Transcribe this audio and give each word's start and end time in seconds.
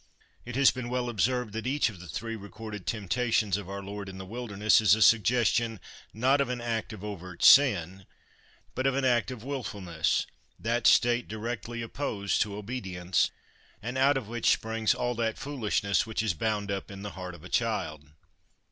It 0.45 0.55
has 0.55 0.71
been 0.71 0.89
well 0.89 1.09
observed 1.09 1.53
that 1.53 1.67
each 1.67 1.87
of 1.87 1.99
the 1.99 2.07
three 2.07 2.35
recorded 2.35 2.87
temptations 2.87 3.55
of 3.55 3.69
our 3.69 3.83
Lord 3.83 4.09
in 4.09 4.17
the 4.17 4.25
wilderness 4.25 4.81
is 4.81 4.95
a 4.95 5.01
suggestion, 5.03 5.79
not 6.11 6.41
of 6.41 6.49
an 6.49 6.59
act 6.59 6.91
of 6.91 7.03
overt 7.03 7.43
sin, 7.43 8.07
b 8.73 8.79
ut 8.79 8.87
of 8.87 8.95
an 8.95 9.05
act 9.05 9.29
of 9.29 9.43
wilfulness, 9.43 10.25
that 10.57 10.87
state 10.87 11.27
directly 11.27 11.83
opposed 11.83 12.41
to 12.41 12.55
obedience, 12.57 13.29
and 13.79 13.95
out 13.95 14.17
of 14.17 14.27
which 14.27 14.49
springs 14.53 14.95
all 14.95 15.13
that 15.13 15.37
foolishness 15.37 16.07
which 16.07 16.23
is 16.23 16.33
bound 16.33 16.71
up 16.71 16.89
in 16.89 17.03
the 17.03 17.11
heart 17.11 17.35
of 17.35 17.43
a 17.43 17.47
child. 17.49 18.09